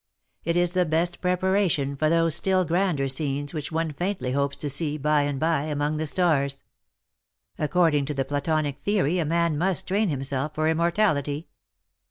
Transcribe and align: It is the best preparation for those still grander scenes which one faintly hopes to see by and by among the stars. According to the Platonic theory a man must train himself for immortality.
It 0.43 0.57
is 0.57 0.71
the 0.71 0.83
best 0.87 1.21
preparation 1.21 1.95
for 1.95 2.09
those 2.09 2.33
still 2.33 2.65
grander 2.65 3.07
scenes 3.07 3.53
which 3.53 3.71
one 3.71 3.93
faintly 3.93 4.31
hopes 4.31 4.57
to 4.57 4.67
see 4.67 4.97
by 4.97 5.21
and 5.21 5.39
by 5.39 5.65
among 5.65 5.97
the 5.97 6.07
stars. 6.07 6.63
According 7.59 8.05
to 8.05 8.15
the 8.15 8.25
Platonic 8.25 8.79
theory 8.79 9.19
a 9.19 9.25
man 9.25 9.59
must 9.59 9.87
train 9.87 10.09
himself 10.09 10.55
for 10.55 10.67
immortality. 10.67 11.49